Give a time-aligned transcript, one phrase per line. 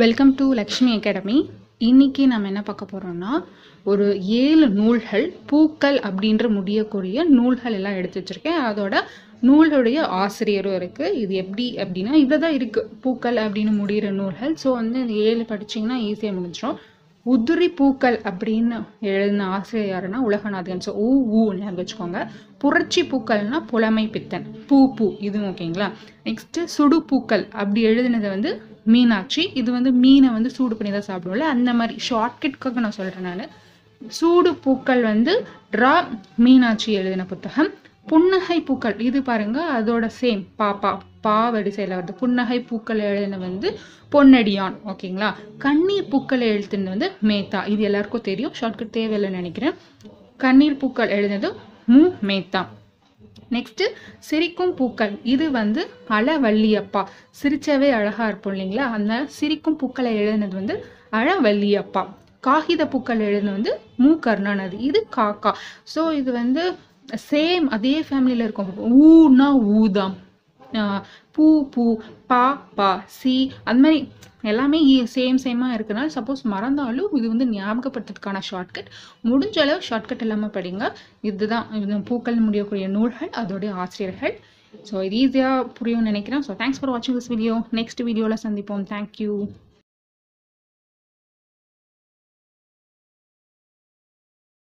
[0.00, 1.36] Welcome to Lakshmi academy
[1.88, 3.30] இன்னைக்கு நம்ம என்ன பார்க்க போறோம்னா
[3.90, 4.06] ஒரு
[4.40, 8.58] ஏழு நூல்கள் பூக்கள் அப்படின்ற முடியக்கூடிய நூல்கள் எல்லாம் எடுத்து வச்சிருக்கேன்.
[8.68, 8.94] அதோட
[9.48, 11.06] நூலுடைய ஆசிரியரும் இருக்கு.
[11.22, 12.82] இது எப்படி அப்படின்னா இதுதான் தான் இருக்கு.
[13.04, 14.52] பூக்கள் அப்படின்னு முடிகிற நூல்கள்.
[14.64, 16.78] ஸோ வந்து இந்த ஏழு படிச்சிங்கன்னா ஈஸியாக முடிஞ்சிடும்
[17.32, 18.76] உதிரி பூக்கள் அப்படின்னு
[19.12, 20.82] எழுதின ஆசிரியர் யாருன்னா உலகநாதன்.
[20.86, 21.08] ஸோ ஊ
[21.38, 22.20] ஊ ஞாபகம் வச்சுக்கோங்க.
[22.62, 24.46] புரட்சி பூக்கள்னா புலமை பித்தன்.
[24.68, 25.88] பூ பூ இது ஓகேங்களா
[26.26, 27.44] நெக்ஸ்ட்டு சுடு பூக்கள்.
[27.62, 28.52] அப்படி எழுதினது வந்து
[28.94, 29.42] மீனாட்சி.
[29.60, 31.46] இது வந்து மீனை வந்து சூடு பண்ணி தான் சாப்பிடுவோம்ல.
[31.54, 33.52] அந்த மாதிரி ஷார்ட்கட்காக நான் சொல்கிறேன் நான்.
[34.18, 35.34] சூடு பூக்கள் வந்து
[35.74, 35.94] ட்ரா
[36.46, 37.70] மீனாட்சி எழுதின புத்தகம்.
[38.10, 38.96] புன்னகை பூக்கள்.
[39.08, 40.90] இது பாருங்க அதோட சேம் பாப்பா
[41.24, 42.14] பா வரிசையில் வருது.
[42.20, 43.68] புன்னகை பூக்கள் எழுதுன வந்து
[44.12, 44.76] பொன்னடியான்.
[44.90, 45.30] ஓகேங்களா?
[45.64, 47.60] கண்ணீர் பூக்கள் எழுத்துனது வந்து மேத்தா.
[47.72, 48.54] இது எல்லாருக்கும் தெரியும்.
[48.60, 49.76] ஷார்ட்கட் தேவையில்லைன்னு நினைக்கிறேன்.
[50.44, 51.50] கண்ணீர் பூக்கள் எழுதுனது
[51.92, 52.62] மு மேத்தா.
[53.54, 53.82] நெக்ஸ்ட்
[54.28, 55.12] சிரிக்கும் பூக்கள்.
[55.34, 55.82] இது வந்து
[56.16, 57.02] அழவல்லியப்பா
[57.40, 58.86] சிரிச்சவே அழகா இருப்போம் இல்லைங்களா?
[58.96, 60.76] அந்த சிரிக்கும் பூக்களை எழுதுனது வந்து
[61.20, 62.04] அழவல்லியப்பா
[62.46, 64.78] காகித பூக்கள் எழுதுனது வந்து மு கருணாநதி.
[64.88, 65.52] இது காக்கா.
[65.94, 66.64] ஸோ இது வந்து
[67.30, 68.70] சேம் அதே ஃபேமிலியில் இருக்கும்.
[69.06, 69.48] ஊனா
[69.80, 70.14] ஊதாம்.
[71.34, 71.84] பூ பூ
[72.30, 72.44] பா
[72.78, 73.34] பா சி
[73.68, 73.98] அந்த மாதிரி
[74.50, 74.78] எல்லாமே
[75.14, 78.90] சேம் சேமாக இருக்குனால சப்போஸ் மறந்தாலும் இது வந்து ஞாபகப்படுத்துறதுக்கான ஷார்ட்கட்
[79.30, 80.90] முடிஞ்ச அளவு ஷார்ட்கட் இல்லாமல் படிங்க.
[81.30, 84.34] இதுதான் இது பூக்கள் முடியக்கூடிய நூல்கள் அதோடைய ஆசிரியர்கள்.
[84.88, 86.44] ஸோ இது ஈஸியாக புரியும்னு நினைக்கிறேன்.
[86.48, 88.84] ஸோ தேங்க்ஸ் ஃபார் வாட்சிங் திஸ் வீடியோ நெக்ஸ்ட் வீடியோவில் சந்திப்போம்.
[88.94, 89.32] Thank you